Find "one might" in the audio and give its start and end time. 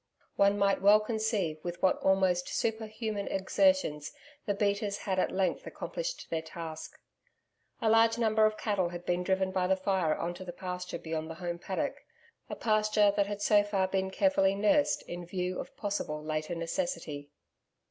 0.35-0.81